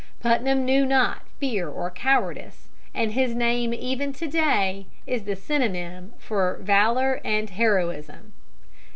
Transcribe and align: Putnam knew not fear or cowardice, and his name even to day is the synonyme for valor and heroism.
Putnam 0.19 0.65
knew 0.65 0.83
not 0.83 1.29
fear 1.39 1.69
or 1.69 1.91
cowardice, 1.91 2.69
and 2.91 3.11
his 3.11 3.35
name 3.35 3.71
even 3.71 4.13
to 4.13 4.27
day 4.27 4.87
is 5.05 5.25
the 5.25 5.35
synonyme 5.35 6.13
for 6.17 6.57
valor 6.63 7.21
and 7.23 7.51
heroism. 7.51 8.33